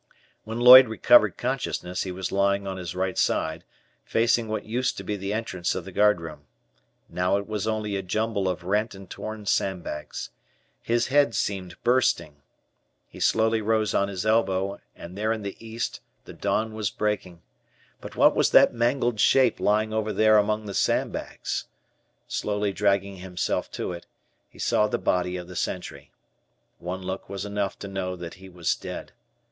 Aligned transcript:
When 0.45 0.59
Lloyd 0.59 0.87
recovered 0.87 1.37
consciousness, 1.37 2.01
he 2.01 2.11
was 2.11 2.31
lying 2.31 2.65
on 2.65 2.77
his 2.77 2.95
right 2.95 3.15
side, 3.15 3.65
facing 4.03 4.47
what 4.47 4.65
used 4.65 4.97
to 4.97 5.03
be 5.03 5.15
the 5.15 5.31
entrance 5.31 5.75
of 5.75 5.85
the 5.85 5.91
guardroom. 5.91 6.45
Now, 7.07 7.37
it 7.37 7.45
was 7.47 7.67
only 7.67 7.95
a 7.95 8.01
jumble 8.01 8.49
of 8.49 8.63
rent 8.63 8.95
and 8.95 9.07
torn 9.07 9.45
sandbags. 9.45 10.31
His 10.81 11.09
head 11.09 11.35
seemed 11.35 11.75
bursting. 11.83 12.37
He 13.07 13.19
slowly 13.19 13.61
rose 13.61 13.93
on 13.93 14.07
his 14.07 14.25
elbow, 14.25 14.81
and 14.95 15.15
there 15.15 15.31
in 15.31 15.43
the 15.43 15.55
east 15.63 15.99
the 16.25 16.33
dawn 16.33 16.73
was 16.73 16.89
breaking. 16.89 17.43
But 17.99 18.15
what 18.15 18.35
was 18.35 18.49
that 18.49 18.73
mangled 18.73 19.19
shape 19.19 19.59
lying 19.59 19.93
over 19.93 20.11
there 20.11 20.39
among 20.39 20.65
the 20.65 20.73
sandbags? 20.73 21.65
Slowly 22.27 22.73
dragging 22.73 23.17
himself 23.17 23.69
to 23.73 23.91
it, 23.91 24.07
he 24.49 24.57
saw 24.57 24.87
the 24.87 24.97
body 24.97 25.37
of 25.37 25.47
the 25.47 25.55
sentry. 25.55 26.11
One 26.79 27.03
look 27.03 27.29
was 27.29 27.45
enough 27.45 27.77
to 27.77 27.87
know 27.87 28.15
that 28.15 28.33
he 28.33 28.49
was 28.49 28.73
dead. 28.73 29.11